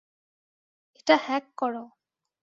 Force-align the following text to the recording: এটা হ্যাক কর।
এটা 0.95 1.15
হ্যাক 1.25 1.45
কর। 1.57 1.73